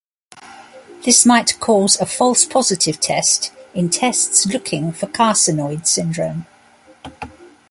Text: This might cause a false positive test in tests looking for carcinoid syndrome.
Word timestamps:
This 1.05 1.27
might 1.27 1.59
cause 1.59 1.95
a 1.99 2.07
false 2.07 2.43
positive 2.43 2.99
test 2.99 3.53
in 3.75 3.91
tests 3.91 4.47
looking 4.47 4.91
for 4.91 5.05
carcinoid 5.05 5.85
syndrome. 5.85 6.47